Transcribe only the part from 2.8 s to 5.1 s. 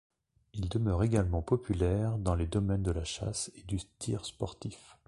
de la chasse et du tir sportif.